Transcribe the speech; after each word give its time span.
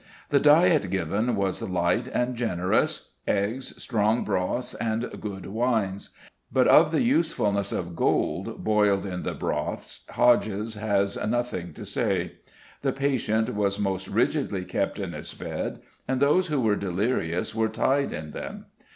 The 0.29 0.39
diet 0.39 0.89
given 0.89 1.35
was 1.35 1.61
light 1.61 2.07
and 2.07 2.33
generous 2.35 3.11
eggs, 3.27 3.79
strong 3.83 4.23
broths, 4.23 4.73
and 4.73 5.07
good 5.21 5.45
wines; 5.45 6.09
but 6.51 6.67
of 6.67 6.89
the 6.89 7.03
usefulness 7.03 7.71
of 7.71 7.95
gold 7.95 8.63
boiled 8.63 9.05
in 9.05 9.21
the 9.21 9.35
broths 9.35 10.03
Hodges 10.09 10.73
has 10.73 11.23
"nothing 11.27 11.71
to 11.73 11.85
say." 11.85 12.39
The 12.81 12.93
patient 12.93 13.53
was 13.53 13.77
most 13.79 14.07
rigidly 14.07 14.65
kept 14.65 14.97
in 14.97 15.13
his 15.13 15.35
bed, 15.35 15.81
and 16.07 16.19
those 16.19 16.47
who 16.47 16.59
were 16.59 16.75
delirious 16.75 17.53
were 17.53 17.69
tied 17.69 18.11
in 18.11 18.31
them. 18.31 18.65